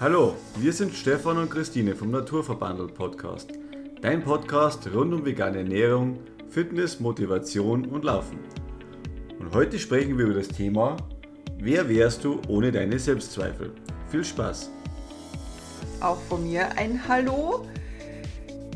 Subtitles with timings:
[0.00, 3.52] Hallo, wir sind Stefan und Christine vom Naturverbandelt Podcast.
[4.00, 8.38] Dein Podcast rund um vegane Ernährung, Fitness, Motivation und Laufen.
[9.38, 10.96] Und heute sprechen wir über das Thema
[11.58, 13.74] Wer wärst du ohne deine Selbstzweifel?
[14.08, 14.70] Viel Spaß!
[16.00, 17.66] Auch von mir ein Hallo.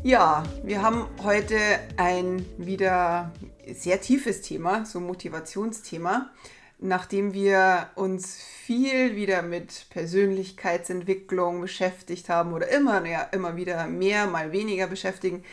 [0.03, 1.57] Ja, wir haben heute
[1.97, 3.33] ein wieder
[3.73, 6.33] sehr tiefes Thema, so Motivationsthema
[6.79, 14.27] nachdem wir uns viel wieder mit Persönlichkeitsentwicklung beschäftigt haben oder immer, ja, immer wieder mehr,
[14.27, 15.45] mal weniger beschäftigen.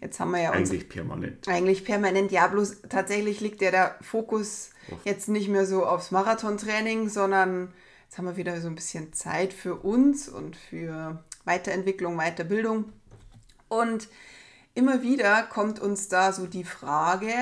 [0.00, 1.48] Jetzt haben wir ja eigentlich uns, permanent.
[1.48, 5.06] Eigentlich permanent, ja, bloß tatsächlich liegt ja der Fokus Oft.
[5.06, 7.72] jetzt nicht mehr so aufs Marathontraining, sondern
[8.04, 12.92] jetzt haben wir wieder so ein bisschen Zeit für uns und für Weiterentwicklung, Weiterbildung.
[13.68, 14.08] Und
[14.74, 17.32] immer wieder kommt uns da so die Frage,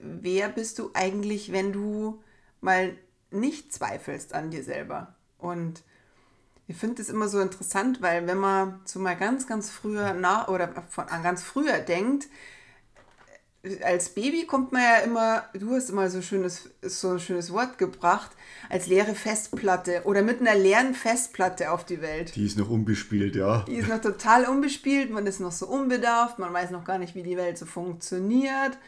[0.00, 2.22] wer bist du eigentlich, wenn du
[2.60, 2.96] mal
[3.30, 5.14] nicht zweifelst an dir selber.
[5.38, 5.82] Und
[6.68, 10.48] ich finde es immer so interessant, weil wenn man so mal ganz, ganz früher nach
[10.48, 12.26] oder von an ganz früher denkt,
[13.82, 17.78] als Baby kommt man ja immer, du hast immer so, schönes, so ein schönes Wort
[17.78, 18.30] gebracht,
[18.68, 22.34] als leere Festplatte oder mit einer leeren Festplatte auf die Welt.
[22.36, 23.64] Die ist noch unbespielt, ja.
[23.66, 27.14] Die ist noch total unbespielt, man ist noch so unbedarft, man weiß noch gar nicht,
[27.14, 28.78] wie die Welt so funktioniert.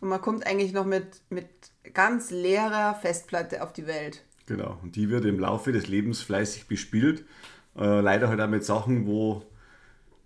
[0.00, 1.48] Und man kommt eigentlich noch mit, mit
[1.94, 4.22] ganz leerer Festplatte auf die Welt.
[4.46, 7.24] Genau, und die wird im Laufe des Lebens fleißig bespielt.
[7.76, 9.42] Äh, leider halt auch mit Sachen, wo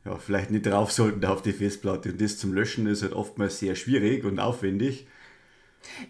[0.05, 2.11] ja, vielleicht nicht drauf sollten auf die Festplatte.
[2.11, 5.07] Und das zum Löschen ist halt oftmals sehr schwierig und aufwendig.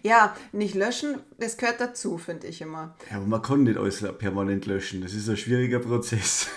[0.03, 2.95] Ja, nicht löschen, das gehört dazu, finde ich immer.
[3.09, 5.01] Ja, aber man kann nicht alles permanent löschen.
[5.01, 6.47] Das ist ein schwieriger Prozess.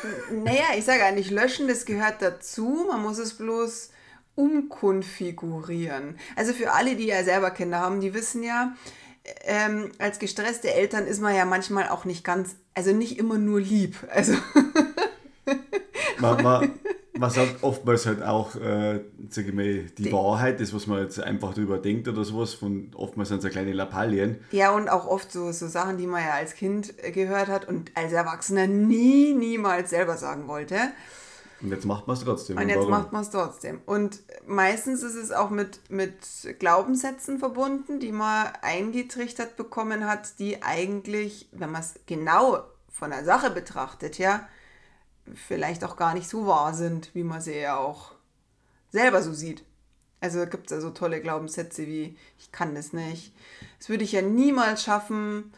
[0.44, 2.86] Naja, ich sage eigentlich, löschen, das gehört dazu.
[2.90, 3.90] Man muss es bloß
[4.36, 6.18] umkonfigurieren.
[6.36, 8.74] Also für alle, die ja selber Kinder haben, die wissen ja,
[9.44, 13.60] ähm, als gestresste Eltern ist man ja manchmal auch nicht ganz, also nicht immer nur
[13.60, 13.96] lieb.
[14.10, 14.34] Also
[16.20, 16.70] man, man,
[17.18, 21.00] man sagt oftmals halt auch, äh, sage ich mal, die, die, Wahrheit, das, was man
[21.00, 24.40] jetzt einfach drüber denkt oder sowas, von oftmals sind es ja kleine Lappalien.
[24.52, 27.90] Ja, und auch oft so, so Sachen, die man ja als Kind gehört hat und
[27.94, 30.76] als Erwachsener nie, niemals selber sagen wollte.
[31.62, 32.58] Und jetzt macht man es trotzdem.
[32.58, 32.90] Und jetzt Warum?
[32.90, 33.80] macht man es trotzdem.
[33.86, 36.16] Und meistens ist es auch mit, mit
[36.58, 43.24] Glaubenssätzen verbunden, die man eingetrichtert bekommen hat, die eigentlich, wenn man es genau von der
[43.24, 44.46] Sache betrachtet, ja,
[45.34, 48.12] vielleicht auch gar nicht so wahr sind, wie man sie ja auch
[48.90, 49.64] selber so sieht.
[50.20, 53.34] Also gibt es ja so tolle Glaubenssätze wie, ich kann das nicht,
[53.78, 55.52] das würde ich ja niemals schaffen,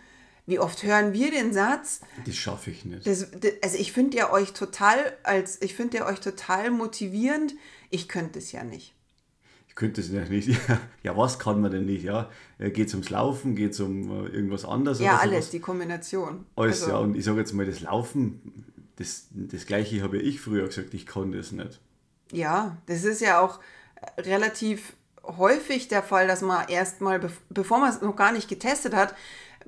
[0.48, 2.00] wie oft hören wir den Satz?
[2.24, 3.06] Das schaffe ich nicht.
[3.06, 7.54] Das, das, also ich finde ja euch total als ich finde ja euch total motivierend.
[7.90, 8.94] Ich könnte es ja nicht.
[9.68, 10.58] Ich könnte es ja nicht.
[11.02, 12.02] Ja, was kann man denn nicht?
[12.02, 15.00] Ja, äh, geht es ums Laufen, geht es um äh, irgendwas anderes?
[15.00, 16.46] Ja, alles, die Kombination.
[16.56, 16.98] Alles, also, ja.
[16.98, 18.64] Und ich sage jetzt mal, das Laufen,
[18.96, 21.78] das, das gleiche habe ich früher gesagt, ich kann das nicht.
[22.32, 23.60] Ja, das ist ja auch
[24.16, 27.20] relativ häufig der Fall, dass man erstmal,
[27.50, 29.14] bevor man es noch gar nicht getestet hat,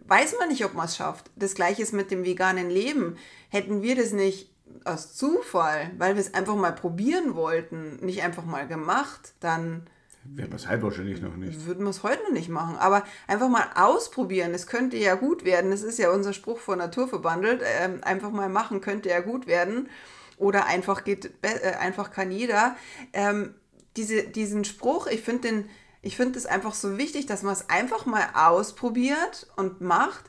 [0.06, 1.31] weiß man nicht, ob man es schafft.
[1.37, 3.16] Das gleiche ist mit dem veganen Leben.
[3.49, 4.50] Hätten wir das nicht
[4.84, 9.87] aus Zufall, weil wir es einfach mal probieren wollten, nicht einfach mal gemacht, dann
[10.25, 11.66] werden wir es halt wahrscheinlich noch nicht.
[11.66, 12.77] Würden wir es heute noch nicht machen.
[12.77, 15.71] Aber einfach mal ausprobieren, es könnte ja gut werden.
[15.71, 17.62] Das ist ja unser Spruch von Naturverbandelt.
[17.65, 19.89] Ähm, einfach mal machen könnte ja gut werden.
[20.37, 22.77] Oder einfach geht, äh, einfach kann jeder.
[23.12, 23.55] Ähm,
[23.97, 25.71] diese, diesen Spruch, ich finde den
[26.03, 30.25] ich finde es einfach so wichtig, dass man es einfach mal ausprobiert und macht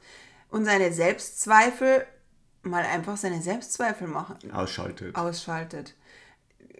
[0.49, 2.05] und seine Selbstzweifel
[2.63, 4.37] mal einfach seine Selbstzweifel machen.
[4.51, 5.15] Ausschaltet.
[5.15, 5.95] Ausschaltet.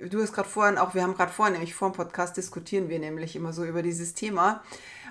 [0.10, 3.00] Du hast gerade vorhin auch, wir haben gerade vorhin, nämlich vor dem Podcast diskutieren wir
[3.00, 4.64] nämlich immer so über dieses Thema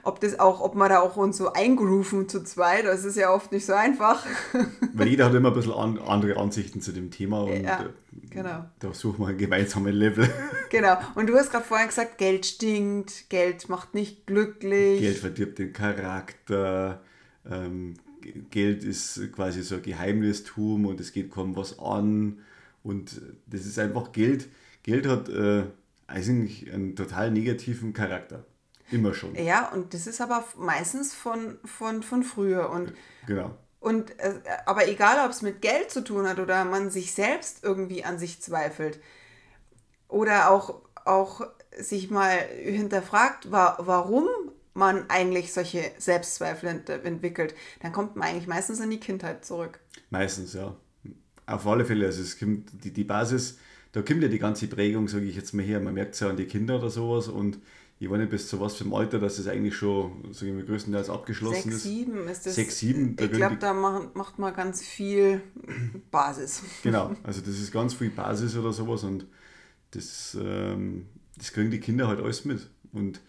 [0.03, 3.33] ob das auch, ob man da auch uns so eingrooven zu zweit, das ist ja
[3.33, 4.25] oft nicht so einfach.
[4.94, 7.87] Weil jeder hat immer ein bisschen an, andere Ansichten zu dem Thema und ja,
[8.31, 8.65] genau.
[8.78, 10.28] da suchen wir einen gemeinsamen Level.
[10.71, 15.00] Genau, und du hast gerade vorhin gesagt, Geld stinkt, Geld macht nicht glücklich.
[15.00, 17.00] Geld verdirbt den Charakter,
[17.50, 17.94] ähm,
[18.50, 22.39] Geld ist quasi so ein Geheimnistum und es geht kaum was an
[22.84, 24.48] und das ist einfach Geld.
[24.84, 25.65] Geld hat äh,
[26.07, 28.45] eigentlich einen total negativen Charakter.
[28.91, 29.34] Immer schon.
[29.34, 32.71] Ja, und das ist aber meistens von, von, von früher.
[32.71, 32.92] Und,
[33.27, 33.57] genau.
[33.78, 37.65] Und, äh, aber egal, ob es mit Geld zu tun hat oder man sich selbst
[37.65, 39.01] irgendwie an sich zweifelt
[40.09, 41.47] oder auch, auch
[41.78, 44.27] sich mal hinterfragt, wa warum
[44.75, 49.81] man eigentlich solche Selbstzweifel ent entwickelt, dann kommt man eigentlich meistens in die Kindheit zurück.
[50.10, 50.77] Meistens, ja.
[51.47, 52.07] Auf alle Fälle.
[52.07, 53.59] Also es kommt die, die Basis,
[53.92, 56.28] da kommt ja die ganze Prägung, sage ich jetzt mal her, man merkt es ja
[56.28, 57.59] an die Kinder oder sowas und
[58.01, 60.63] ich war nicht bis zu was für ein Alter, dass es eigentlich schon, ich mal,
[60.63, 61.83] größtenteils abgeschlossen 6, ist.
[61.83, 62.55] 7 ist das.
[62.55, 63.17] 6, 7.
[63.21, 65.43] Ich glaube, da macht, macht man ganz viel
[66.11, 66.63] Basis.
[66.83, 69.27] Genau, also das ist ganz viel Basis oder sowas und
[69.91, 72.67] das, ähm, das kriegen die Kinder halt alles mit.
[72.93, 73.21] Und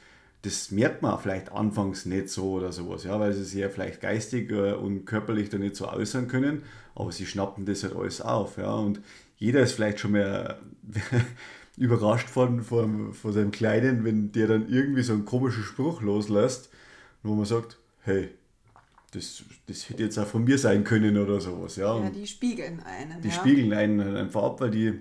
[0.44, 4.00] das merkt man vielleicht anfangs nicht so oder sowas, ja, weil sie sich ja vielleicht
[4.00, 6.64] geistig äh, und körperlich da nicht so äußern können,
[6.96, 9.02] aber sie schnappen das halt alles auf, ja, und
[9.36, 10.60] jeder ist vielleicht schon mehr
[11.78, 16.70] überrascht von, von, von seinem Kleinen, wenn der dann irgendwie so einen komischen Spruch loslässt,
[17.24, 18.30] wo man sagt, hey,
[19.12, 22.00] das, das hätte jetzt auch von mir sein können oder sowas, ja.
[22.00, 23.22] Ja, die spiegeln einen.
[23.22, 23.34] Die ja.
[23.34, 25.00] spiegeln einen einfach ab, weil die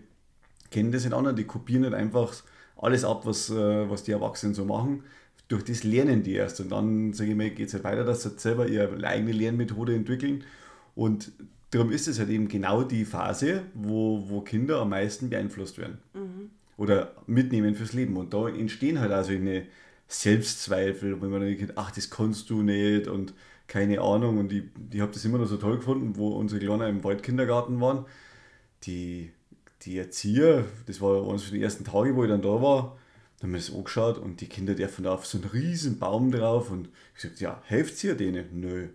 [0.71, 2.35] kennen das nicht anderen, die kopieren nicht einfach
[2.77, 5.05] alles ab, was, äh, was die Erwachsenen so machen,
[5.49, 6.61] durch das lernen die erst.
[6.61, 9.95] Und dann, sage ich mal, geht es halt weiter, dass sie selber ihre eigene Lernmethode
[9.95, 10.45] entwickeln.
[10.95, 11.33] Und
[11.71, 15.99] darum ist es halt eben genau die Phase, wo, wo Kinder am meisten beeinflusst werden.
[16.15, 16.51] Mhm.
[16.81, 18.17] Oder mitnehmen fürs Leben.
[18.17, 19.67] Und da entstehen halt also eine
[20.09, 23.35] Selbstzweifel, wenn man dann denkt, ach, das kannst du nicht und
[23.67, 24.39] keine Ahnung.
[24.39, 27.83] Und ich, ich habe das immer noch so toll gefunden, wo unsere Kleiner im Waldkindergarten
[27.83, 28.07] waren.
[28.85, 29.31] Die,
[29.83, 32.97] die Erzieher, das war eines den ersten Tagen, wo ich dann da war,
[33.41, 36.33] dann haben wir das angeschaut und die Kinder dürfen da auf so einen riesen Baum
[36.33, 38.59] drauf und ich gesagt, ja, helft ihr denen?
[38.59, 38.89] Nö.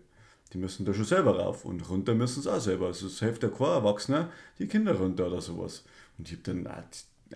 [0.54, 2.88] Die müssen da schon selber rauf und runter müssen sie auch selber.
[2.88, 5.84] Also es hilft ja kein Erwachsener, die Kinder runter oder sowas.
[6.18, 6.68] Und ich habe dann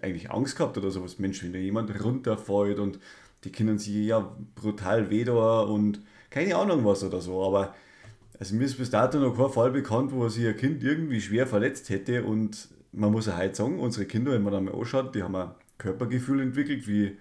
[0.01, 1.19] eigentlich Angst gehabt oder sowas.
[1.19, 2.99] Mensch, wenn da jemand runterfällt und
[3.43, 7.43] die Kinder sich ja brutal weh da und keine Ahnung was oder so.
[7.43, 7.73] Aber
[8.39, 11.47] also mir ist bis dato noch kein Fall bekannt, wo sich ein Kind irgendwie schwer
[11.47, 15.13] verletzt hätte und man muss ja heute sagen, unsere Kinder, wenn man da mal anschaut,
[15.13, 17.17] die haben ein Körpergefühl entwickelt, wie,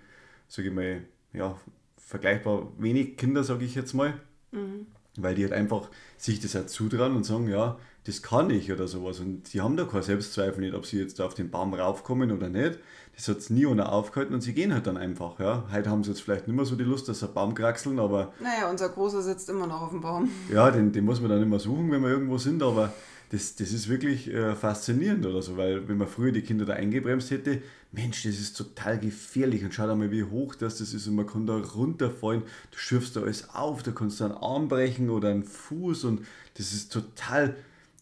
[0.49, 1.59] sage ich mal, ja,
[1.97, 4.15] vergleichbar wenig Kinder, sage ich jetzt mal.
[4.53, 4.87] Mhm.
[5.17, 8.89] Weil die halt einfach sich das halt zutrauen und sagen, ja, das kann ich oder
[8.89, 9.21] sowas.
[9.21, 12.49] Und die haben da keine Selbstzweifel nicht, ob sie jetzt auf den Baum raufkommen oder
[12.49, 12.79] nicht.
[13.15, 15.41] Das hat es nie ohne aufgehalten und sie gehen halt dann einfach.
[15.41, 15.65] Ja.
[15.73, 17.99] Heute haben sie jetzt vielleicht nicht mehr so die Lust, dass sie einen Baum kraxeln,
[17.99, 18.33] aber.
[18.41, 20.31] Naja, unser Großer sitzt immer noch auf dem Baum.
[20.53, 22.93] Ja, den, den muss man dann immer suchen, wenn wir irgendwo sind, aber
[23.31, 26.75] das, das ist wirklich äh, faszinierend oder so, weil wenn man früher die Kinder da
[26.75, 27.61] eingebremst hätte,
[27.93, 31.17] Mensch, das ist total gefährlich und schau da mal, wie hoch das, das ist und
[31.17, 35.11] man kann da runterfallen, du schürfst da alles auf, da kannst du einen Arm brechen
[35.11, 37.57] oder einen Fuß und das ist total,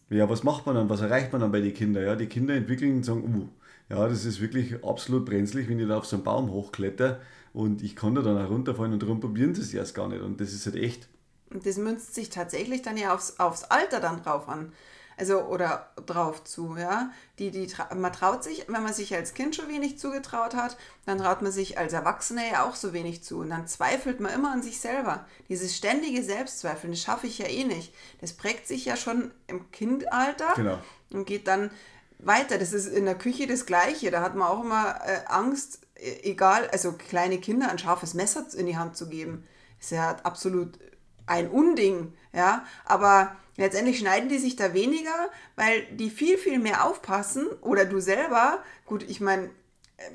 [0.09, 2.03] ja, was macht man dann, was erreicht man dann bei den Kindern?
[2.03, 5.87] Ja, die Kinder entwickeln und sagen, uh, ja, das ist wirklich absolut brenzlig, wenn ich
[5.87, 7.19] da auf so einen Baum hochkletter
[7.53, 10.21] und ich kann da dann auch runterfallen und darum probieren sie es erst gar nicht
[10.21, 11.07] und das ist halt echt.
[11.49, 14.73] Und das münzt sich tatsächlich dann ja aufs, aufs Alter dann drauf an
[15.17, 17.11] also oder drauf zu, ja.
[17.39, 21.17] Die, die, man traut sich, wenn man sich als Kind schon wenig zugetraut hat, dann
[21.17, 23.39] traut man sich als Erwachsener ja auch so wenig zu.
[23.39, 25.25] Und dann zweifelt man immer an sich selber.
[25.49, 27.93] Dieses ständige Selbstzweifeln, das schaffe ich ja eh nicht.
[28.21, 30.77] Das prägt sich ja schon im Kindalter genau.
[31.11, 31.71] und geht dann
[32.19, 32.59] weiter.
[32.59, 34.11] Das ist in der Küche das Gleiche.
[34.11, 38.45] Da hat man auch immer äh, Angst, e, egal, also kleine Kinder ein scharfes Messer
[38.55, 39.47] in die Hand zu geben.
[39.79, 40.77] Ist ja absolut
[41.25, 42.63] ein Unding, ja.
[42.85, 47.99] Aber Letztendlich schneiden die sich da weniger, weil die viel, viel mehr aufpassen oder du
[47.99, 49.49] selber, gut, ich meine,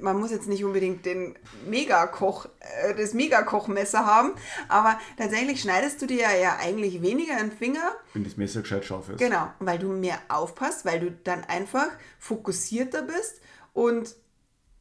[0.01, 1.37] man muss jetzt nicht unbedingt den
[1.67, 4.33] Megakoch, äh, das Megakochmesser haben,
[4.69, 7.93] aber tatsächlich schneidest du dir ja eigentlich weniger in den Finger.
[8.15, 9.19] Wenn das Messer gescheit scharf ist.
[9.19, 11.89] Genau, weil du mehr aufpasst, weil du dann einfach
[12.21, 13.41] fokussierter bist
[13.73, 14.15] und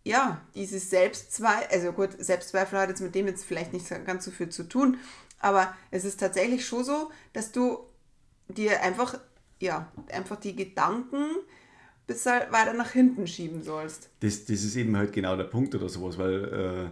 [0.03, 4.31] ja, dieses Selbstzweifel, also gut, Selbstzweifel hat jetzt mit dem jetzt vielleicht nicht ganz so
[4.31, 4.99] viel zu tun,
[5.39, 7.79] aber es ist tatsächlich schon so, dass du
[8.53, 9.19] dir einfach,
[9.59, 11.25] ja, einfach die Gedanken
[12.07, 14.09] bis halt weiter nach hinten schieben sollst.
[14.19, 16.89] Das, das ist eben halt genau der Punkt oder sowas, weil äh,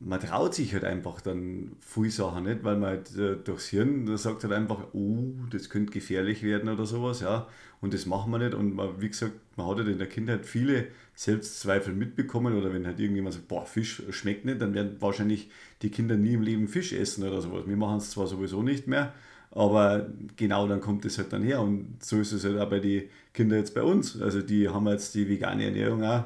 [0.00, 4.16] man traut sich halt einfach dann viele Sachen nicht, weil man halt äh, durchs Hirn
[4.16, 7.48] sagt halt einfach, oh, das könnte gefährlich werden oder sowas, ja,
[7.80, 10.44] und das machen wir nicht und man, wie gesagt, man hat halt in der Kindheit
[10.44, 15.50] viele Selbstzweifel mitbekommen oder wenn halt irgendjemand sagt, boah, Fisch schmeckt nicht, dann werden wahrscheinlich
[15.80, 17.66] die Kinder nie im Leben Fisch essen oder sowas.
[17.66, 19.14] Wir machen es zwar sowieso nicht mehr,
[19.52, 21.60] aber genau dann kommt es halt dann her.
[21.60, 24.20] Und so ist es halt auch bei den Kindern jetzt bei uns.
[24.20, 26.24] Also die haben jetzt die vegane Ernährung auch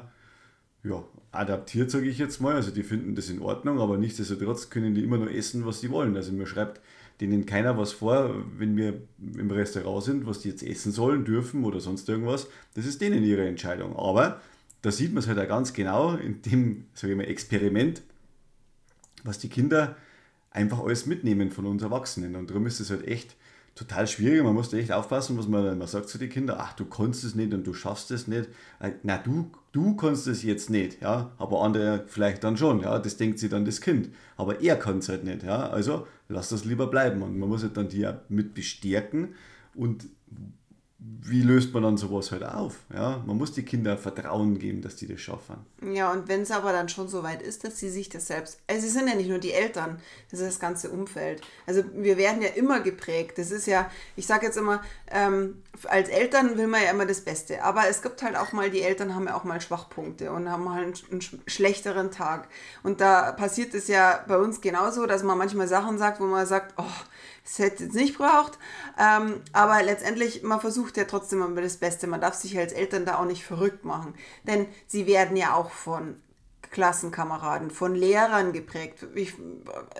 [0.83, 2.55] ja, adaptiert, sage ich jetzt mal.
[2.55, 5.89] Also die finden das in Ordnung, aber nichtsdestotrotz können die immer nur essen, was sie
[5.89, 6.15] wollen.
[6.15, 6.81] Also mir schreibt
[7.21, 11.63] denen keiner was vor, wenn wir im Restaurant sind, was die jetzt essen sollen, dürfen
[11.63, 12.47] oder sonst irgendwas.
[12.75, 13.95] Das ist denen ihre Entscheidung.
[13.95, 14.41] Aber
[14.81, 18.03] da sieht man es halt auch ganz genau in dem, sage ich mal, Experiment,
[19.23, 19.95] was die Kinder
[20.55, 22.35] einfach alles mitnehmen von uns Erwachsenen.
[22.35, 23.35] Und darum ist es halt echt
[23.75, 24.41] total schwierig.
[24.41, 27.23] Man muss da echt aufpassen, was man, man sagt zu den Kindern, ach, du kannst
[27.25, 28.49] es nicht und du schaffst es nicht.
[28.79, 32.97] Äh, na, du, du kannst es jetzt nicht, ja, aber andere vielleicht dann schon, ja,
[32.99, 34.09] das denkt sich dann das Kind.
[34.37, 37.21] Aber er kann es halt nicht, ja, also lass das lieber bleiben.
[37.21, 39.35] Und man muss halt dann die mit bestärken
[39.73, 40.05] und
[41.27, 42.79] wie löst man dann sowas halt auf?
[42.93, 43.23] Ja?
[43.25, 45.55] Man muss die Kinder Vertrauen geben, dass die das schaffen.
[45.81, 48.59] Ja, und wenn es aber dann schon so weit ist, dass sie sich das selbst.
[48.67, 51.41] Also, sie sind ja nicht nur die Eltern, das ist das ganze Umfeld.
[51.65, 53.37] Also, wir werden ja immer geprägt.
[53.37, 54.81] Das ist ja, ich sage jetzt immer,
[55.11, 57.63] ähm, als Eltern will man ja immer das Beste.
[57.63, 60.63] Aber es gibt halt auch mal, die Eltern haben ja auch mal Schwachpunkte und haben
[60.63, 62.47] mal einen, einen schlechteren Tag.
[62.83, 66.45] Und da passiert es ja bei uns genauso, dass man manchmal Sachen sagt, wo man
[66.45, 66.83] sagt, oh,
[67.43, 68.57] das hätte jetzt nicht braucht.
[68.99, 72.07] Ähm, aber letztendlich, man versucht ja trotzdem immer das Beste.
[72.07, 74.15] Man darf sich als Eltern da auch nicht verrückt machen.
[74.43, 76.21] Denn sie werden ja auch von
[76.71, 79.05] Klassenkameraden, von Lehrern geprägt.
[79.15, 79.33] Ich,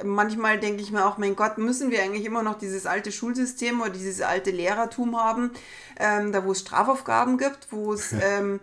[0.04, 3.80] manchmal denke ich mir auch, mein Gott, müssen wir eigentlich immer noch dieses alte Schulsystem
[3.80, 5.52] oder dieses alte Lehrertum haben,
[5.98, 8.14] ähm, da wo es Strafaufgaben gibt, wo es...
[8.26, 8.60] Ähm,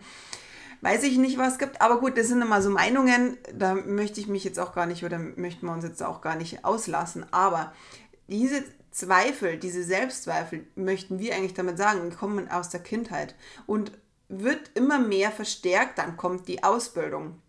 [0.83, 1.81] weiß ich nicht, was gibt.
[1.81, 3.39] Aber gut, das sind immer so Meinungen.
[3.55, 6.35] Da möchte ich mich jetzt auch gar nicht oder möchten wir uns jetzt auch gar
[6.35, 7.25] nicht auslassen.
[7.31, 7.73] Aber
[8.33, 13.35] diese Zweifel, diese Selbstzweifel, möchten wir eigentlich damit sagen, kommen aus der Kindheit
[13.67, 13.93] und
[14.29, 17.41] wird immer mehr verstärkt, dann kommt die Ausbildung.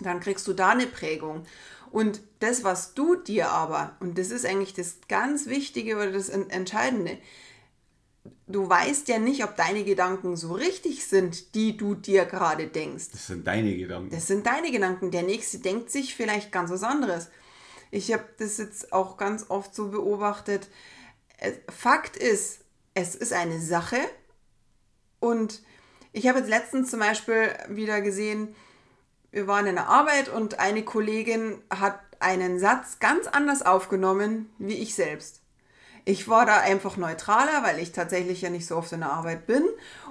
[0.00, 1.44] Dann kriegst du da eine Prägung.
[1.90, 6.28] Und das, was du dir aber, und das ist eigentlich das ganz Wichtige oder das
[6.28, 7.18] Entscheidende,
[8.46, 13.10] du weißt ja nicht, ob deine Gedanken so richtig sind, die du dir gerade denkst.
[13.12, 14.10] Das sind deine Gedanken.
[14.10, 15.10] Das sind deine Gedanken.
[15.10, 17.28] Der Nächste denkt sich vielleicht ganz was anderes.
[17.90, 20.68] Ich habe das jetzt auch ganz oft so beobachtet.
[21.68, 22.60] Fakt ist,
[22.94, 23.98] es ist eine Sache
[25.18, 25.62] und
[26.12, 28.54] ich habe jetzt letztens zum Beispiel wieder gesehen,
[29.30, 34.74] wir waren in der Arbeit und eine Kollegin hat einen Satz ganz anders aufgenommen wie
[34.74, 35.40] ich selbst.
[36.04, 39.46] Ich war da einfach neutraler, weil ich tatsächlich ja nicht so oft in der Arbeit
[39.46, 39.64] bin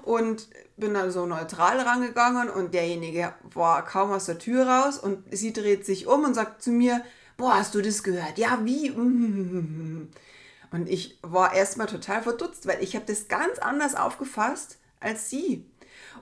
[0.03, 5.23] und bin dann so neutral rangegangen und derjenige war kaum aus der Tür raus und
[5.35, 7.03] sie dreht sich um und sagt zu mir,
[7.39, 8.37] boah, hast du das gehört?
[8.37, 8.91] Ja, wie?
[8.91, 10.09] Und
[10.85, 15.65] ich war erstmal total verdutzt, weil ich habe das ganz anders aufgefasst als sie.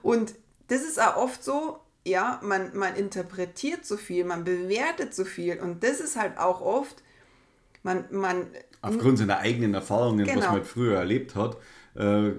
[0.00, 0.34] Und
[0.68, 5.58] das ist auch oft so, ja, man, man interpretiert so viel, man bewertet so viel
[5.58, 7.02] und das ist halt auch oft,
[7.82, 8.46] man, man
[8.80, 10.38] aufgrund seiner eigenen Erfahrungen, genau.
[10.38, 11.56] was man halt früher erlebt hat,
[11.96, 12.30] äh,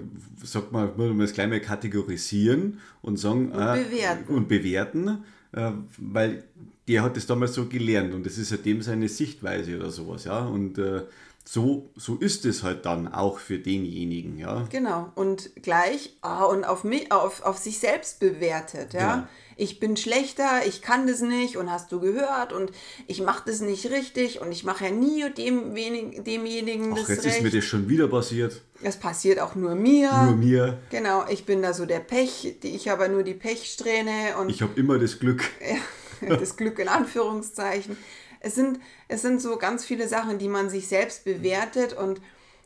[0.42, 5.24] sagt man, würde man das gleich mal kategorisieren und sagen und äh, bewerten, und bewerten
[5.52, 6.44] äh, weil
[6.90, 10.24] der hat das damals so gelernt und das ist halt dem seine Sichtweise oder sowas,
[10.24, 10.40] ja.
[10.40, 11.02] Und äh,
[11.44, 14.66] so, so ist es halt dann auch für denjenigen, ja.
[14.70, 19.00] Genau, und gleich ah, und auf, mich, auf, auf sich selbst bewertet, ja.
[19.00, 19.28] ja.
[19.56, 22.72] Ich bin schlechter, ich kann das nicht und hast du gehört und
[23.06, 27.08] ich mache das nicht richtig und ich mache ja nie dem wenig, demjenigen Ach, das
[27.08, 27.36] jetzt recht.
[27.36, 28.62] ist mir das schon wieder passiert.
[28.82, 30.10] Es passiert auch nur mir.
[30.24, 30.78] Nur mir.
[30.90, 34.48] Genau, ich bin da so der Pech, ich habe nur die Pechsträhne und...
[34.48, 35.44] Ich habe immer das Glück.
[35.60, 35.76] Ja.
[36.28, 37.96] das Glück in Anführungszeichen.
[38.40, 42.20] Es sind, es sind so ganz viele Sachen, die man sich selbst bewertet und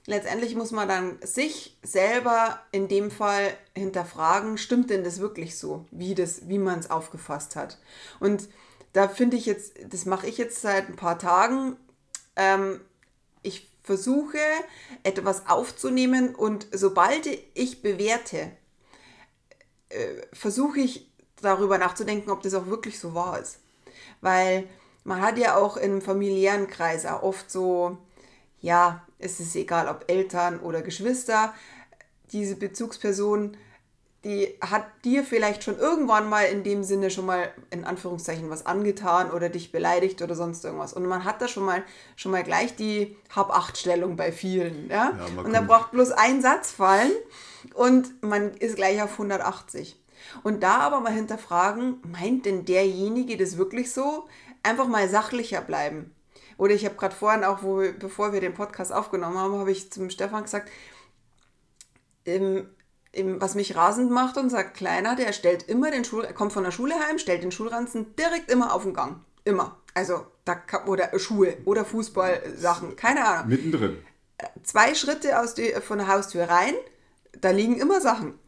[0.06, 5.86] letztendlich muss man dann sich selber in dem Fall hinterfragen, stimmt denn das wirklich so,
[5.90, 7.78] wie, wie man es aufgefasst hat.
[8.20, 8.48] Und
[8.92, 11.76] da finde ich jetzt, das mache ich jetzt seit ein paar Tagen,
[12.36, 12.80] ähm,
[13.42, 14.38] ich versuche
[15.02, 18.50] etwas aufzunehmen und sobald ich bewerte,
[19.90, 21.10] äh, versuche ich
[21.44, 23.58] darüber nachzudenken, ob das auch wirklich so wahr ist.
[24.20, 24.68] Weil
[25.04, 27.98] man hat ja auch im familiären Kreis auch oft so,
[28.60, 31.54] ja, es ist egal, ob Eltern oder Geschwister,
[32.32, 33.56] diese Bezugsperson,
[34.24, 38.64] die hat dir vielleicht schon irgendwann mal in dem Sinne schon mal in Anführungszeichen was
[38.64, 40.94] angetan oder dich beleidigt oder sonst irgendwas.
[40.94, 41.82] Und man hat da schon mal
[42.16, 44.88] schon mal gleich die Hab-Acht-Stellung bei vielen.
[44.88, 45.12] Ja?
[45.18, 47.12] ja und da braucht bloß ein Satz fallen
[47.74, 50.00] und man ist gleich auf 180.
[50.42, 54.28] Und da aber mal hinterfragen, meint denn derjenige das wirklich so?
[54.62, 56.14] Einfach mal sachlicher bleiben.
[56.56, 59.90] Oder ich habe gerade vorhin auch, wo, bevor wir den Podcast aufgenommen haben, habe ich
[59.92, 60.70] zum Stefan gesagt,
[62.24, 62.68] im,
[63.12, 66.64] im, was mich rasend macht und sagt, Kleiner, der stellt immer den Schul, kommt von
[66.64, 69.20] der Schule heim, stellt den Schulranzen direkt immer auf den Gang.
[69.44, 69.76] Immer.
[69.94, 73.48] Also, da, oder Schuhe oder Fußballsachen, keine Ahnung.
[73.48, 73.98] Mittendrin.
[74.62, 76.74] Zwei Schritte aus die, von der Haustür rein,
[77.40, 78.38] da liegen immer Sachen.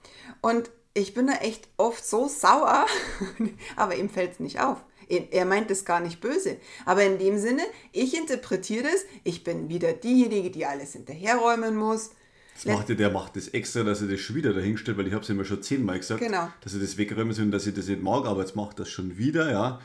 [0.40, 2.86] Und ich bin da echt oft so sauer,
[3.76, 4.78] aber ihm fällt es nicht auf.
[5.08, 6.56] Er meint es gar nicht böse.
[6.84, 7.62] Aber in dem Sinne,
[7.92, 12.10] ich interpretiere das, ich bin wieder diejenige, die alles hinterherräumen muss.
[12.54, 15.12] Das macht der, der macht das extra, dass er das schon wieder dahinstellt, weil ich
[15.12, 16.48] habe es immer schon zehnmal gesagt, genau.
[16.62, 18.88] dass er das wegräumen soll und dass ich das nicht mag, aber jetzt macht das
[18.88, 19.80] schon wieder, ja.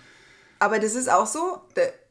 [0.61, 1.59] Aber das ist auch so,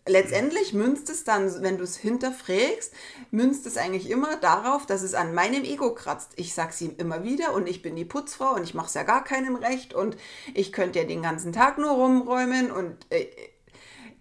[0.09, 2.93] letztendlich münzt es dann, wenn du es hinterfragst,
[3.31, 6.33] münzt es eigentlich immer darauf, dass es an meinem Ego kratzt.
[6.35, 9.05] Ich sag's ihm immer wieder und ich bin die Putzfrau und ich mache es ja
[9.05, 10.17] gar keinem recht und
[10.53, 13.29] ich könnte ja den ganzen Tag nur rumräumen und äh,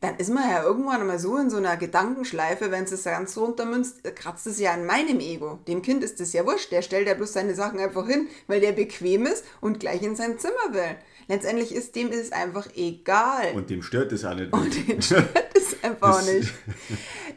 [0.01, 4.03] dann ist man ja irgendwann mal so in so einer Gedankenschleife, wenn es ganz runtermünzt,
[4.15, 5.60] kratzt es ja an meinem Ego.
[5.68, 8.62] Dem Kind ist es ja wurscht, der stellt ja bloß seine Sachen einfach hin, weil
[8.62, 10.96] der bequem ist und gleich in sein Zimmer will.
[11.27, 13.53] Letztendlich ist dem ist es einfach egal.
[13.53, 14.51] Und dem stört es auch nicht.
[14.51, 16.53] Und dem stört es einfach das nicht.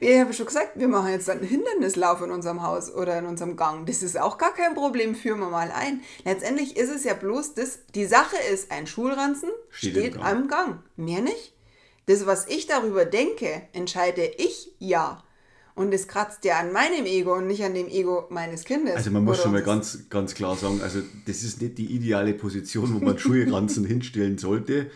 [0.00, 3.56] Ich habe schon gesagt, wir machen jetzt einen Hindernislauf in unserem Haus oder in unserem
[3.56, 3.86] Gang.
[3.86, 6.00] Das ist auch gar kein Problem, führen wir mal ein.
[6.24, 10.80] Letztendlich ist es ja bloß das, die Sache ist, ein Schulranzen steht, steht am Gang.
[10.96, 11.52] Mehr nicht.
[12.06, 15.22] Das, was ich darüber denke, entscheide ich ja.
[15.74, 18.96] Und es kratzt ja an meinem Ego und nicht an dem Ego meines Kindes.
[18.96, 22.34] Also man muss schon mal ganz, ganz klar sagen, also das ist nicht die ideale
[22.34, 24.90] Position, wo man Schulranzen hinstellen sollte.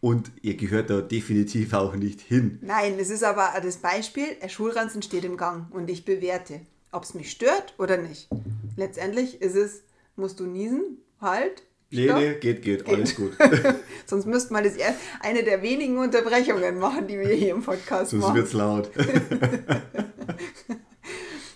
[0.00, 2.58] Und ihr gehört da definitiv auch nicht hin.
[2.62, 7.04] Nein, es ist aber das Beispiel, der Schulranzen steht im Gang und ich bewerte, ob
[7.04, 8.28] es mich stört oder nicht.
[8.76, 9.82] Letztendlich ist es,
[10.16, 11.62] musst du niesen, halt,
[11.92, 13.36] Nee, nee, geht, geht, alles gut.
[14.06, 14.74] Sonst müsste man das
[15.20, 18.36] eine der wenigen Unterbrechungen machen, die wir hier im Podcast Sonst machen.
[18.36, 18.90] Sonst wird es laut.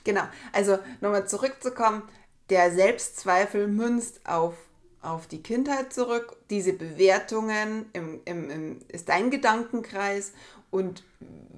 [0.05, 2.03] genau, also nochmal zurückzukommen,
[2.51, 4.55] der Selbstzweifel münzt auf,
[5.01, 6.37] auf die Kindheit zurück.
[6.51, 10.33] Diese Bewertungen im, im, im, ist dein Gedankenkreis
[10.71, 11.03] und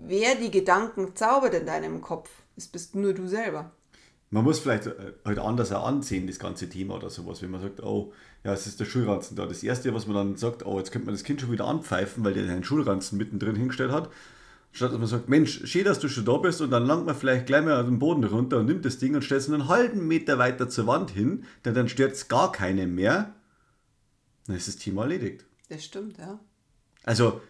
[0.07, 3.73] wer die Gedanken zaubert in deinem Kopf, ist bist nur du selber
[4.31, 7.63] man muss vielleicht äh, halt anders auch ansehen, das ganze Thema oder sowas, wenn man
[7.63, 8.13] sagt, oh,
[8.45, 9.47] ja, es ist der Schulranzen da.
[9.47, 12.25] Das Erste, was man dann sagt, oh, jetzt könnte man das Kind schon wieder anpfeifen,
[12.25, 14.11] weil der einen Schulranzen mittendrin hingestellt hat.
[14.71, 17.15] Statt dass man sagt, Mensch, schön, dass du schon da bist und dann langt man
[17.15, 20.07] vielleicht gleich mal den Boden runter und nimmt das Ding und stellt es einen halben
[20.07, 23.35] Meter weiter zur Wand hin, denn dann stört es gar keinen mehr.
[24.47, 25.47] Dann ist das Thema erledigt.
[25.71, 26.39] Das stimmt, ja.
[27.05, 27.41] Also,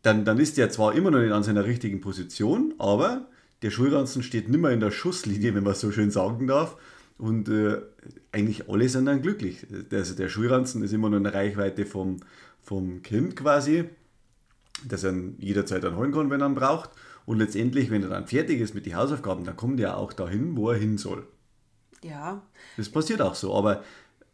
[0.00, 3.28] dann, dann ist der zwar immer noch nicht an seiner richtigen Position, aber
[3.62, 6.76] der Schulranzen steht nicht mehr in der Schusslinie, wenn man so schön sagen darf.
[7.18, 7.80] Und äh,
[8.32, 9.66] eigentlich alle sind dann glücklich.
[9.92, 12.18] Also der Schulranzen ist immer noch in der Reichweite vom,
[12.60, 13.84] vom Kind quasi,
[14.84, 16.90] dass er jederzeit dann holen kann, wenn er ihn braucht.
[17.24, 20.56] Und letztendlich, wenn er dann fertig ist mit den Hausaufgaben, dann kommt er auch dahin,
[20.56, 21.24] wo er hin soll.
[22.02, 22.42] Ja.
[22.76, 23.54] Das passiert auch so.
[23.54, 23.84] Aber,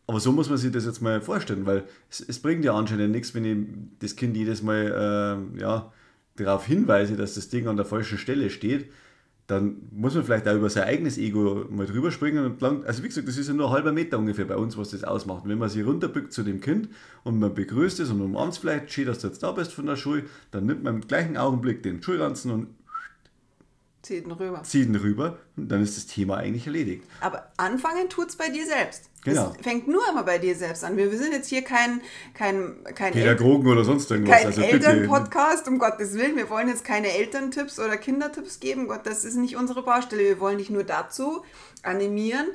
[0.06, 3.12] aber so muss man sich das jetzt mal vorstellen, weil es, es bringt ja anscheinend
[3.12, 3.66] nichts, wenn ich
[3.98, 5.92] das Kind jedes Mal äh, ja,
[6.36, 8.90] darauf hinweise, dass das Ding an der falschen Stelle steht
[9.48, 13.02] dann muss man vielleicht auch über sein eigenes Ego mal drüber springen und lang, also
[13.02, 15.44] wie gesagt, das ist ja nur ein halber Meter ungefähr bei uns, was das ausmacht.
[15.44, 16.90] Und wenn man sich runterbückt zu dem Kind
[17.24, 19.86] und man begrüßt es und umarmt es vielleicht, schön, dass du jetzt da bist von
[19.86, 22.66] der Schule, dann nimmt man im gleichen Augenblick den Schulranzen und
[24.02, 24.62] Zieht ihn rüber.
[24.62, 27.04] Zieht ihn rüber dann ist das Thema eigentlich erledigt.
[27.20, 29.04] Aber anfangen tut es bei dir selbst.
[29.24, 29.52] Genau.
[29.58, 30.96] Es fängt nur immer bei dir selbst an.
[30.96, 32.00] Wir, wir sind jetzt hier kein,
[32.34, 34.36] kein, kein Pädagogen El oder sonst irgendwas.
[34.36, 36.36] Kein also Elternpodcast, um Gottes Willen.
[36.36, 38.86] Wir wollen jetzt keine Elterntipps oder Kindertipps geben.
[38.88, 40.22] Gott, das ist nicht unsere Baustelle.
[40.22, 41.42] Wir wollen dich nur dazu
[41.82, 42.46] animieren,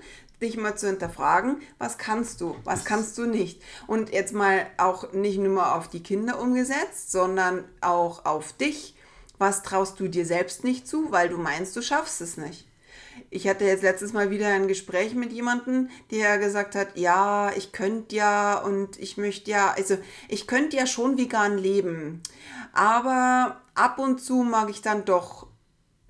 [0.41, 3.61] dich mal zu hinterfragen, was kannst du, was kannst du nicht.
[3.87, 8.95] Und jetzt mal auch nicht nur auf die Kinder umgesetzt, sondern auch auf dich
[9.37, 12.67] was traust du dir selbst nicht zu, weil du meinst, du schaffst es nicht?
[13.29, 17.71] Ich hatte jetzt letztes Mal wieder ein Gespräch mit jemandem, der gesagt hat, ja, ich
[17.71, 19.97] könnte ja und ich möchte ja, also
[20.29, 22.21] ich könnte ja schon vegan leben,
[22.73, 25.47] aber ab und zu mag ich dann doch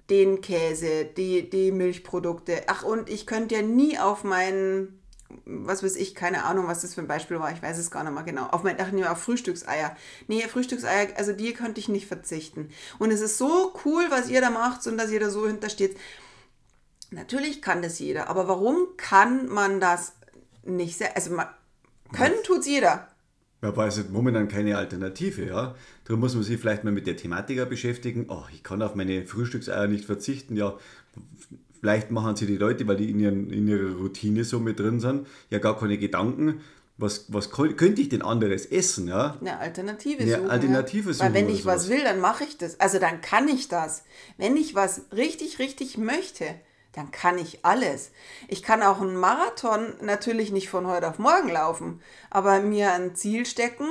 [0.09, 2.63] den Käse, die, die Milchprodukte.
[2.67, 5.02] Ach, und ich könnte ja nie auf meinen
[5.45, 8.03] was weiß ich, keine Ahnung, was das für ein Beispiel war, ich weiß es gar
[8.03, 8.47] nicht mehr genau.
[8.47, 9.95] Auf mein, ach nee, auf Frühstückseier.
[10.27, 12.69] Nee, Frühstückseier, also die könnte ich nicht verzichten.
[12.99, 15.97] Und es ist so cool, was ihr da macht und dass ihr da so hintersteht.
[17.11, 20.13] Natürlich kann das jeder, aber warum kann man das
[20.63, 21.47] nicht sehr, also man,
[22.11, 23.07] können tut es jeder.
[23.61, 25.75] Ja, weil es momentan keine Alternative, ja.
[26.03, 28.25] Darum muss man sich vielleicht mal mit der Thematik beschäftigen.
[28.27, 30.57] Oh, ich kann auf meine Frühstückseier nicht verzichten.
[30.57, 30.77] Ja,
[31.83, 35.01] Vielleicht machen sich die Leute, weil die in, ihren, in ihrer Routine so mit drin
[35.01, 36.61] sind, ja gar keine Gedanken,
[36.95, 39.09] was, was könnte ich denn anderes essen?
[39.09, 39.35] Ja?
[39.41, 40.33] Eine Alternative suchen.
[40.33, 41.13] Eine Alternative ja.
[41.13, 41.25] suchen.
[41.25, 42.79] Weil wenn ich was will, dann mache ich das.
[42.79, 44.05] Also dann kann ich das.
[44.37, 46.45] Wenn ich was richtig, richtig möchte,
[46.93, 48.11] dann kann ich alles.
[48.47, 53.13] Ich kann auch einen Marathon natürlich nicht von heute auf morgen laufen, aber mir ein
[53.13, 53.87] Ziel stecken.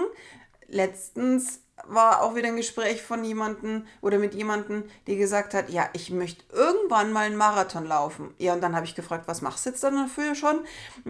[0.67, 5.89] Letztens war auch wieder ein Gespräch von jemandem oder mit jemandem, die gesagt hat, ja,
[5.93, 8.35] ich möchte irgendwann mal einen Marathon laufen.
[8.39, 10.61] Ja, und dann habe ich gefragt, was machst du jetzt dann dafür schon?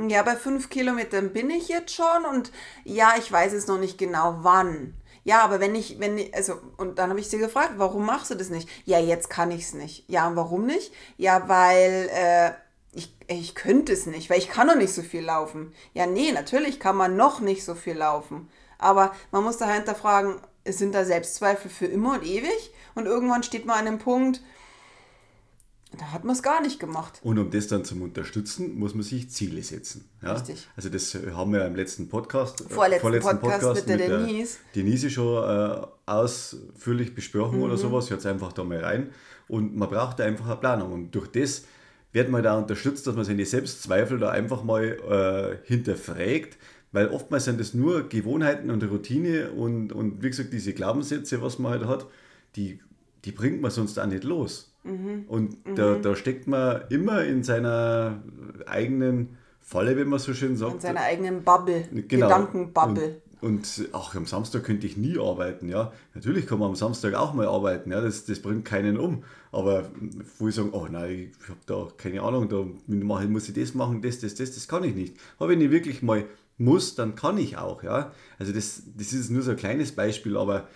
[0.08, 2.52] Ja, bei fünf Kilometern bin ich jetzt schon und
[2.84, 4.94] ja, ich weiß jetzt noch nicht genau wann.
[5.24, 8.30] Ja, aber wenn ich, wenn ich, also, und dann habe ich sie gefragt, warum machst
[8.30, 8.68] du das nicht?
[8.84, 10.08] Ja, jetzt kann ich es nicht.
[10.08, 10.92] Ja, und warum nicht?
[11.16, 12.52] Ja, weil, äh,
[12.92, 15.72] ich, ich könnte es nicht, weil ich kann noch nicht so viel laufen.
[15.94, 18.50] Ja, nee, natürlich kann man noch nicht so viel laufen.
[18.78, 19.94] Aber man muss dahinter
[20.64, 24.40] fragen, sind da Selbstzweifel für immer und ewig und irgendwann steht man an einem Punkt,
[25.98, 27.20] Da hat man es gar nicht gemacht.
[27.22, 30.08] Und um das dann zu unterstützen, muss man sich Ziele setzen.
[30.22, 30.32] Ja?
[30.32, 30.66] Richtig.
[30.74, 34.28] Also das haben wir im letzten Podcast, äh, vorletzten, vorletzten Podcast, Podcast, mit der mit
[34.28, 34.56] Denise.
[34.74, 37.64] Der Denise schon äh, ausführlich besprochen mhm.
[37.64, 38.08] oder sowas.
[38.08, 39.10] Hört einfach da mal rein.
[39.48, 40.92] Und man braucht da einfach eine Planung.
[40.92, 41.64] Und durch das
[42.12, 46.56] wird man da unterstützt, dass man seine Selbstzweifel da einfach mal äh, hinterfragt.
[46.92, 51.58] Weil oftmals sind das nur Gewohnheiten und Routine und, und wie gesagt, diese Glaubenssätze, was
[51.58, 52.06] man halt hat,
[52.54, 52.80] die,
[53.24, 54.74] die bringt man sonst auch nicht los.
[54.84, 55.24] Mhm.
[55.26, 55.74] Und mhm.
[55.74, 58.22] Da, da steckt man immer in seiner
[58.66, 60.74] eigenen Falle, wenn man so schön sagt.
[60.74, 62.26] In seiner eigenen Bubble, genau.
[62.26, 63.22] Gedankenbubble.
[63.40, 65.92] Und, und ach, am Samstag könnte ich nie arbeiten, ja.
[66.14, 69.24] Natürlich kann man am Samstag auch mal arbeiten, ja, das, das bringt keinen um.
[69.50, 69.90] Aber
[70.38, 74.02] wo ich sagen, oh nein, ich habe da keine Ahnung, da muss ich das machen,
[74.02, 75.16] das, das, das, das kann ich nicht.
[75.38, 76.24] Aber wenn ich wirklich mal
[76.58, 78.12] muss, dann kann ich auch, ja.
[78.38, 80.68] Also das, das ist nur so ein kleines Beispiel, aber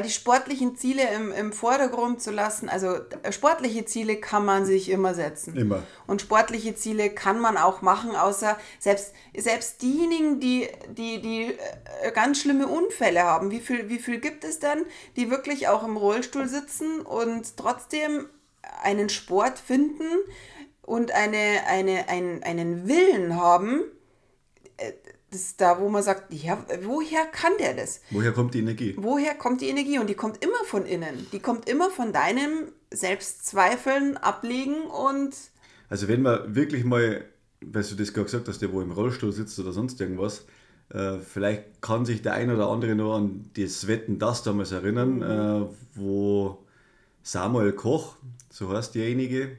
[0.00, 2.68] die sportlichen Ziele im, im Vordergrund zu lassen.
[2.68, 5.54] Also äh, sportliche Ziele kann man sich immer setzen.
[5.54, 5.82] Immer.
[6.06, 11.54] Und sportliche Ziele kann man auch machen, außer selbst, selbst diejenigen, die, die, die
[12.02, 13.50] äh, ganz schlimme Unfälle haben.
[13.50, 18.26] Wie viel, wie viel gibt es denn, die wirklich auch im Rollstuhl sitzen und trotzdem
[18.82, 20.06] einen Sport finden
[20.80, 24.01] und eine, eine, ein, einen Willen haben, äh,
[25.32, 28.02] das ist da, wo man sagt, ja, woher kann der das?
[28.10, 28.94] Woher kommt die Energie?
[28.98, 29.98] Woher kommt die Energie?
[29.98, 31.26] Und die kommt immer von innen.
[31.32, 35.34] Die kommt immer von deinem Selbstzweifeln, Ablegen und.
[35.88, 37.24] Also, wenn man wirklich mal,
[37.62, 40.44] weil du das gerade gesagt hast, der wo im Rollstuhl sitzt oder sonst irgendwas,
[40.90, 45.16] äh, vielleicht kann sich der ein oder andere noch an das Wetten das damals erinnern,
[45.16, 45.22] mhm.
[45.22, 46.58] äh, wo
[47.22, 48.16] Samuel Koch,
[48.50, 49.56] so heißt derjenige,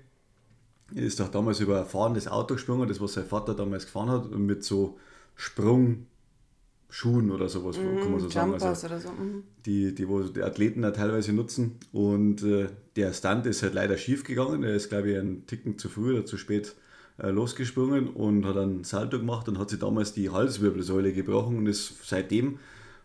[0.93, 4.25] ist doch damals über ein fahrendes Auto gesprungen, das was sein Vater damals gefahren hat,
[4.27, 4.99] und mit so
[5.35, 8.53] Sprungschuhen oder sowas, mm, kann man so sagen.
[8.53, 9.09] Also oder so.
[9.09, 9.43] Mm.
[9.65, 11.77] Die, die, wo die Athleten da teilweise nutzen.
[11.91, 14.63] Und äh, der Stunt ist halt leider schief gegangen.
[14.63, 16.75] Er ist, glaube ich, einen Ticken zu früh oder zu spät
[17.17, 21.67] äh, losgesprungen und hat einen Salto gemacht und hat sich damals die Halswirbelsäule gebrochen und
[21.67, 22.59] ist seitdem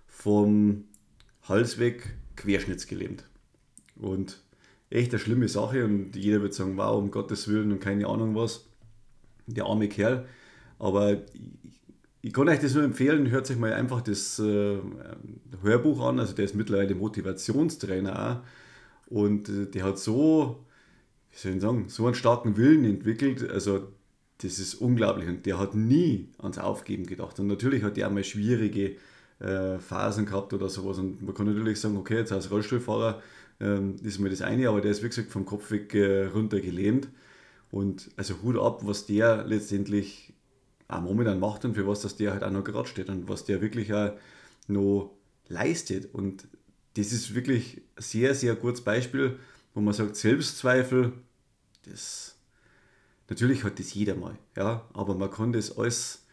[0.07, 0.85] vom
[1.43, 3.25] Hals weg querschnittsgelähmt.
[3.97, 4.41] Und
[4.91, 8.35] echt eine schlimme Sache und jeder wird sagen, wow, um Gottes Willen und keine Ahnung
[8.35, 8.65] was.
[9.47, 10.27] Der arme Kerl.
[10.79, 11.23] Aber
[12.21, 14.79] ich kann euch das nur empfehlen, hört sich mal einfach das äh,
[15.63, 16.19] Hörbuch an.
[16.19, 19.15] Also der ist mittlerweile Motivationstrainer auch.
[19.15, 20.65] Und äh, der hat so,
[21.31, 23.49] wie soll ich sagen, so einen starken Willen entwickelt.
[23.49, 23.89] Also
[24.39, 25.29] das ist unglaublich.
[25.29, 27.39] Und der hat nie ans Aufgeben gedacht.
[27.39, 28.97] Und natürlich hat der auch mal schwierige
[29.39, 30.99] äh, Phasen gehabt oder sowas.
[30.99, 33.23] Und man kann natürlich sagen, okay, jetzt als Rollstuhlfahrer
[33.61, 36.61] ähm, ist mal das eine, aber der ist wie gesagt vom Kopf weg äh, runter
[36.61, 37.09] gelähmt.
[37.71, 40.33] Und also Hut ab, was der letztendlich
[40.89, 43.45] auch momentan macht und für was das der halt auch noch gerade steht und was
[43.45, 44.13] der wirklich auch
[44.67, 45.15] noch
[45.49, 46.13] leistet.
[46.15, 46.49] Und
[46.95, 49.39] das ist wirklich ein sehr, sehr gutes Beispiel,
[49.75, 51.13] wo man sagt, Selbstzweifel,
[51.85, 52.37] das
[53.29, 56.25] natürlich hat das jeder mal, ja, aber man kann das alles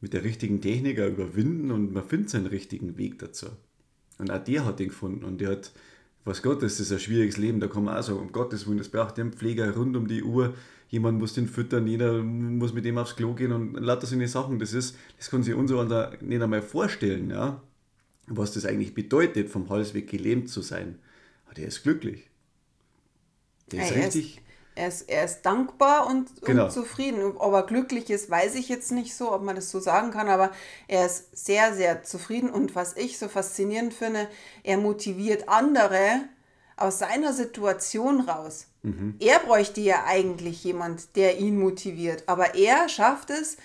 [0.00, 3.46] mit der richtigen Technik auch überwinden und man findet seinen richtigen Weg dazu.
[4.18, 5.72] Und auch der hat den gefunden und der hat,
[6.24, 8.78] was Gott, das ist ein schwieriges Leben, da kann man auch sagen, um Gottes Willen,
[8.78, 10.54] das braucht den Pfleger rund um die Uhr,
[10.88, 14.28] jemand muss den füttern, jeder muss mit dem aufs Klo gehen und lauter so eine
[14.28, 14.58] Sachen.
[14.58, 17.62] Das ist, das kann sich unser nicht einmal vorstellen, ja,
[18.26, 20.98] was das eigentlich bedeutet, vom Halsweg gelähmt zu sein.
[21.46, 22.28] Aber der ist glücklich.
[23.72, 24.42] Der ist ja, richtig.
[24.80, 26.64] Er ist, er ist dankbar und, genau.
[26.64, 27.36] und zufrieden.
[27.36, 30.30] Ob er glücklich ist, weiß ich jetzt nicht so, ob man das so sagen kann,
[30.30, 30.52] aber
[30.88, 32.48] er ist sehr, sehr zufrieden.
[32.48, 34.26] Und was ich so faszinierend finde,
[34.62, 36.22] er motiviert andere
[36.78, 38.68] aus seiner Situation raus.
[38.82, 39.16] Mhm.
[39.20, 43.58] Er bräuchte ja eigentlich jemand, der ihn motiviert, aber er schafft es,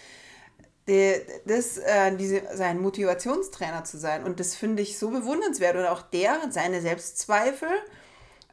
[0.86, 4.26] das, äh, diese, sein Motivationstrainer zu sein.
[4.26, 5.78] Und das finde ich so bewundernswert.
[5.78, 7.70] Und auch der hat seine Selbstzweifel,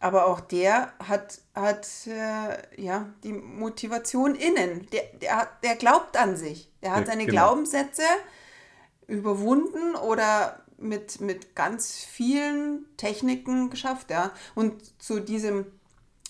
[0.03, 4.89] aber auch der hat, hat äh, ja, die Motivation innen.
[4.91, 6.69] Der, der, der glaubt an sich.
[6.83, 7.45] Der hat ja, seine genau.
[7.45, 8.03] Glaubenssätze
[9.07, 14.11] überwunden oder mit, mit ganz vielen Techniken geschafft.
[14.11, 14.33] Ja.
[14.57, 15.67] Und zu diesem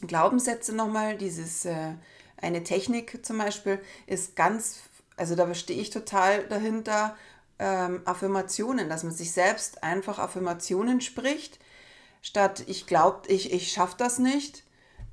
[0.02, 1.94] Glaubenssätze nochmal, dieses äh,
[2.36, 4.80] eine Technik zum Beispiel ist ganz,
[5.16, 7.16] also da stehe ich total dahinter,
[7.58, 11.58] ähm, Affirmationen, dass man sich selbst einfach Affirmationen spricht,
[12.22, 14.64] statt ich glaube, ich, ich schaffe das nicht.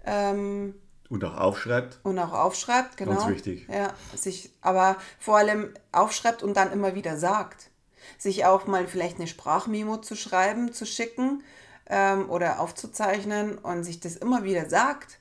[0.06, 0.76] Ähm,
[1.10, 2.00] und auch aufschreibt.
[2.04, 3.16] Und auch aufschreibt, genau.
[3.16, 3.68] Ganz wichtig.
[3.68, 7.72] Ja, sich, aber vor allem aufschreibt und dann immer wieder sagt.
[8.18, 11.44] Sich auch mal vielleicht eine Sprachmemo zu schreiben, zu schicken
[11.88, 15.18] ähm, oder aufzuzeichnen und sich das immer wieder sagt.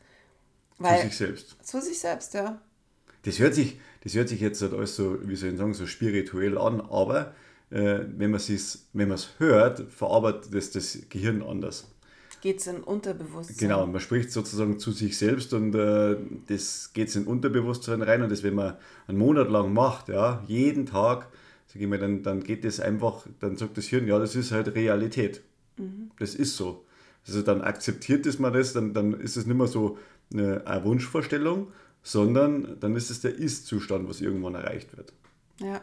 [0.78, 1.56] Weil, zu sich selbst.
[1.62, 2.60] Zu sich selbst, ja.
[3.24, 5.86] Das hört sich, das hört sich jetzt halt alles so, wie soll ich sagen, so
[5.86, 7.34] spirituell an, aber
[7.70, 11.88] äh, wenn man es hört, verarbeitet das das Gehirn anders.
[12.40, 13.56] geht es in Unterbewusstsein.
[13.58, 18.30] Genau, man spricht sozusagen zu sich selbst und äh, das geht in Unterbewusstsein rein und
[18.30, 18.76] das, wenn man
[19.06, 21.28] einen Monat lang macht, ja, jeden Tag,
[21.66, 24.52] sag ich mal, dann, dann geht das einfach, dann sagt das Hirn, ja, das ist
[24.52, 25.42] halt Realität.
[25.76, 26.10] Mhm.
[26.18, 26.84] Das ist so.
[27.26, 29.98] Also dann akzeptiert es man das, dann, dann ist es nicht mehr so
[30.32, 35.12] eine, eine Wunschvorstellung, sondern dann ist es der Ist-Zustand, was irgendwann erreicht wird.
[35.60, 35.82] Ja.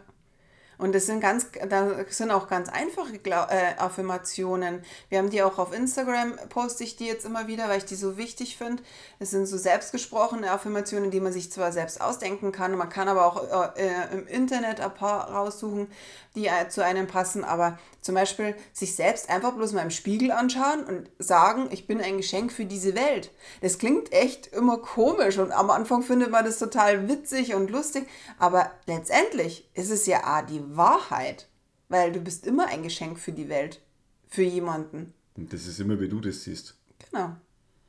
[0.77, 4.83] Und das sind ganz, das sind auch ganz einfache Glau äh, Affirmationen.
[5.09, 7.95] Wir haben die auch auf Instagram, poste ich die jetzt immer wieder, weil ich die
[7.95, 8.83] so wichtig finde.
[9.19, 13.25] Es sind so selbstgesprochene Affirmationen, die man sich zwar selbst ausdenken kann, man kann aber
[13.25, 15.87] auch äh, im Internet ein paar raussuchen,
[16.35, 17.43] die äh, zu einem passen.
[17.43, 22.01] Aber zum Beispiel sich selbst einfach bloß mal im Spiegel anschauen und sagen, ich bin
[22.01, 23.31] ein Geschenk für diese Welt.
[23.61, 28.07] Das klingt echt immer komisch und am Anfang findet man das total witzig und lustig.
[28.37, 31.47] Aber letztendlich ist es ja A, die Wahrheit,
[31.89, 33.81] weil du bist immer ein Geschenk für die Welt,
[34.27, 35.13] für jemanden.
[35.35, 36.75] Und das ist immer, wie du das siehst.
[37.09, 37.35] Genau.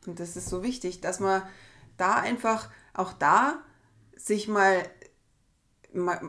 [0.07, 1.43] Und das ist so wichtig, dass man
[1.97, 3.63] da einfach auch da
[4.17, 4.83] sich mal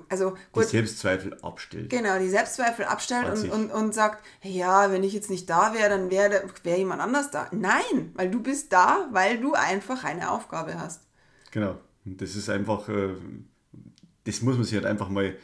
[0.09, 1.89] also gut, die Selbstzweifel abstellt.
[1.89, 5.89] Genau, die Selbstzweifel abstellt und, und, und sagt, ja, wenn ich jetzt nicht da wäre,
[5.89, 7.49] dann wäre wär jemand anders da.
[7.51, 11.01] Nein, weil du bist da, weil du einfach eine Aufgabe hast.
[11.51, 13.15] Genau, und das ist einfach, äh,
[14.23, 15.35] das muss man sich halt einfach mal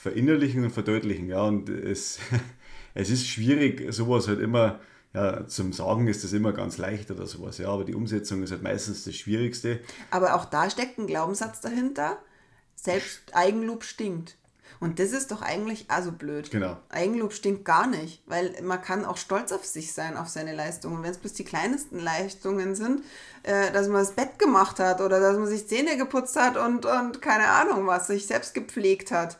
[0.00, 1.28] verinnerlichen und verdeutlichen.
[1.28, 2.18] Ja, und es,
[2.94, 4.80] es ist schwierig, sowas halt immer,
[5.12, 8.50] ja, zum Sagen ist das immer ganz leicht oder sowas, ja, aber die Umsetzung ist
[8.50, 9.80] halt meistens das Schwierigste.
[10.10, 12.18] Aber auch da steckt ein Glaubenssatz dahinter,
[12.76, 14.36] selbst Eigenlob stinkt.
[14.78, 16.50] Und das ist doch eigentlich also blöd.
[16.50, 16.78] Genau.
[16.88, 21.02] Eigenlob stinkt gar nicht, weil man kann auch stolz auf sich sein, auf seine Leistungen.
[21.02, 23.02] Wenn es bloß die kleinsten Leistungen sind,
[23.42, 26.86] äh, dass man das Bett gemacht hat oder dass man sich Zähne geputzt hat und,
[26.86, 29.36] und keine Ahnung was, sich selbst gepflegt hat.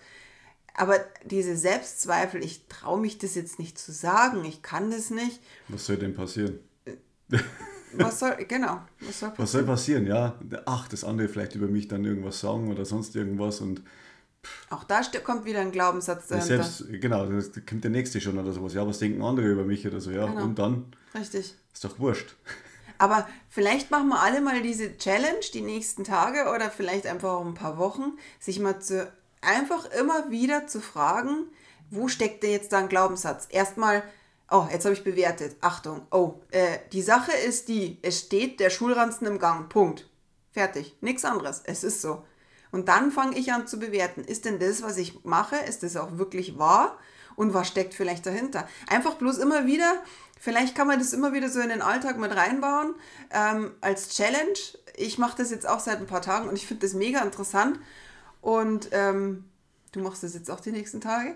[0.75, 5.41] Aber diese Selbstzweifel, ich traue mich das jetzt nicht zu sagen, ich kann das nicht.
[5.69, 6.59] Was soll denn passieren?
[7.93, 9.39] Was soll, genau, was soll passieren?
[9.39, 10.39] Was soll passieren, ja?
[10.67, 13.83] Ach, das andere vielleicht über mich dann irgendwas sagen oder sonst irgendwas und.
[14.71, 16.63] Auch da kommt wieder ein Glaubenssatz dahinter.
[16.63, 18.73] Selbst, genau, da kommt der nächste schon oder sowas.
[18.75, 20.27] Ja, was denken andere über mich oder so, ja?
[20.27, 20.45] Genau.
[20.45, 20.87] Und dann.
[21.15, 21.57] Richtig.
[21.75, 22.37] Ist doch wurscht.
[22.97, 27.47] Aber vielleicht machen wir alle mal diese Challenge die nächsten Tage oder vielleicht einfach auch
[27.47, 31.47] ein paar Wochen, sich mal zu einfach immer wieder zu fragen,
[31.91, 33.49] wo steckt denn jetzt da ein Glaubenssatz?
[33.51, 34.03] Erstmal,
[34.51, 35.57] oh, jetzt habe ich bewertet.
[35.61, 39.69] Achtung, oh, äh, die Sache ist die, es steht der Schulranzen im Gang.
[39.69, 40.09] Punkt.
[40.53, 40.97] Fertig.
[41.01, 41.63] Nichts anderes.
[41.65, 42.25] Es ist so.
[42.73, 44.25] Und dann fange ich an zu bewerten.
[44.25, 46.99] Ist denn das, was ich mache, ist das auch wirklich wahr?
[47.37, 48.69] Und was steckt vielleicht dahinter?
[48.89, 49.95] Einfach bloß immer wieder,
[50.39, 52.95] vielleicht kann man das immer wieder so in den Alltag mit reinbauen,
[53.31, 54.59] ähm, als Challenge.
[54.97, 57.79] Ich mache das jetzt auch seit ein paar Tagen und ich finde das mega interessant.
[58.41, 59.45] Und ähm,
[59.93, 61.35] du machst das jetzt auch die nächsten Tage.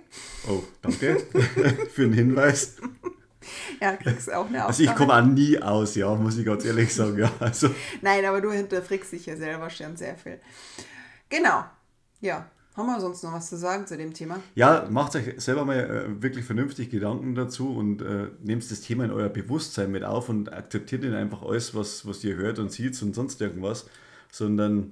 [0.48, 1.18] Oh, danke
[1.92, 2.76] für den Hinweis.
[3.80, 4.66] Ja, kriegst auch eine Aufgabe.
[4.68, 7.18] Also ich komme auch nie aus, ja, muss ich ganz ehrlich sagen.
[7.18, 7.68] Ja, also.
[8.00, 10.40] Nein, aber du hinterfragst dich ja selber schon sehr viel.
[11.28, 11.64] Genau,
[12.20, 12.48] ja.
[12.76, 14.40] Haben wir sonst noch was zu sagen zu dem Thema?
[14.56, 19.04] Ja, macht euch selber mal äh, wirklich vernünftig Gedanken dazu und äh, nehmt das Thema
[19.04, 22.72] in euer Bewusstsein mit auf und akzeptiert nicht einfach alles, was, was ihr hört und
[22.72, 23.86] seht und sonst irgendwas,
[24.32, 24.90] sondern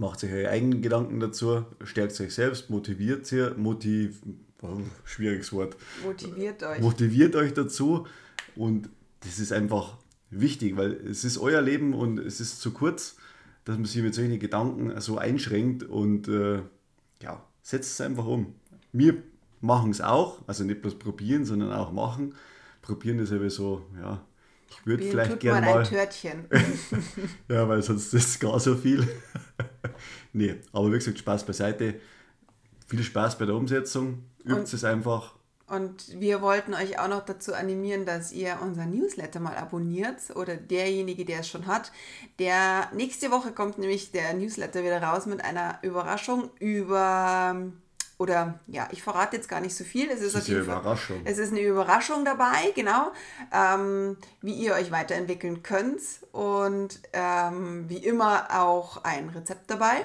[0.00, 4.22] macht euch eure eigenen Gedanken dazu, stärkt euch selbst, motiviert sie, motiv,
[4.62, 5.76] oh, schwieriges Wort.
[6.02, 6.80] Motiviert euch.
[6.80, 8.06] Motiviert euch dazu
[8.56, 8.88] und
[9.20, 9.98] das ist einfach
[10.30, 13.16] wichtig, weil es ist euer Leben und es ist zu kurz,
[13.66, 16.62] dass man sich mit solchen Gedanken so einschränkt und äh,
[17.22, 18.54] ja, setzt es einfach um.
[18.92, 19.22] Wir
[19.60, 22.34] machen es auch, also nicht bloß probieren, sondern auch machen.
[22.80, 24.24] Probieren ist aber so, ja,
[24.70, 25.78] ich würde vielleicht gerne mal.
[25.80, 26.44] Ein Törtchen.
[27.48, 29.06] ja, weil sonst ist es gar so viel.
[30.32, 31.96] nee, aber wie gesagt, Spaß beiseite.
[32.86, 34.24] Viel Spaß bei der Umsetzung.
[34.44, 35.34] Übt es einfach.
[35.66, 40.56] Und wir wollten euch auch noch dazu animieren, dass ihr unser Newsletter mal abonniert oder
[40.56, 41.92] derjenige, der es schon hat.
[42.40, 47.70] Der nächste Woche kommt nämlich der Newsletter wieder raus mit einer Überraschung über
[48.20, 50.10] oder ja, ich verrate jetzt gar nicht so viel.
[50.10, 51.22] Es ist, ist eine Überraschung.
[51.24, 53.12] Es ist eine Überraschung dabei, genau,
[53.50, 60.04] ähm, wie ihr euch weiterentwickeln könnt und ähm, wie immer auch ein Rezept dabei.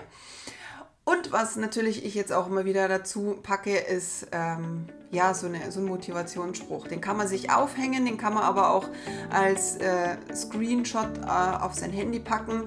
[1.04, 5.70] Und was natürlich ich jetzt auch immer wieder dazu packe, ist ähm, ja so, eine,
[5.70, 6.88] so ein Motivationsspruch.
[6.88, 8.88] Den kann man sich aufhängen, den kann man aber auch
[9.30, 12.64] als äh, Screenshot äh, auf sein Handy packen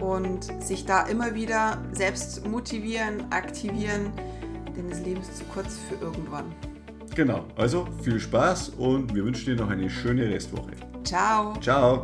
[0.00, 4.12] und sich da immer wieder selbst motivieren, aktivieren
[4.80, 6.46] denn das Leben ist zu kurz für irgendwann.
[7.14, 10.72] Genau, also viel Spaß und wir wünschen dir noch eine schöne Restwoche.
[11.04, 11.54] Ciao.
[11.60, 12.02] Ciao.